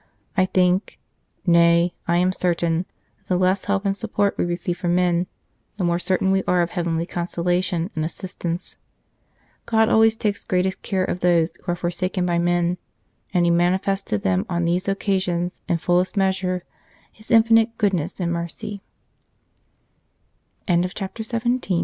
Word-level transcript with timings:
I 0.35 0.47
think 0.47 0.97
nay, 1.45 1.93
I 2.07 2.17
am 2.17 2.31
certain 2.31 2.87
that 3.19 3.27
the 3.27 3.37
less 3.37 3.65
help 3.65 3.85
and 3.85 3.95
support 3.95 4.35
we 4.35 4.43
receive 4.45 4.79
from 4.79 4.95
men, 4.95 5.27
the 5.77 5.83
more 5.83 5.99
certain 5.99 6.31
we 6.31 6.43
are 6.45 6.63
of 6.63 6.71
heavenly 6.71 7.05
consolation 7.05 7.91
and 7.95 8.03
assistance. 8.03 8.77
God 9.67 9.89
always 9.89 10.15
takes 10.15 10.43
greatest 10.43 10.81
care 10.81 11.05
of 11.05 11.19
those 11.19 11.51
who 11.57 11.71
are 11.73 11.75
forsaken 11.75 12.25
by 12.25 12.39
men, 12.39 12.79
and 13.31 13.45
He 13.45 13.51
manifests 13.51 14.09
to 14.09 14.17
them 14.17 14.43
on 14.49 14.65
these 14.65 14.87
occasions 14.87 15.61
in 15.69 15.77
fullest 15.77 16.17
measure 16.17 16.63
His 17.11 17.29
infinit 17.29 17.69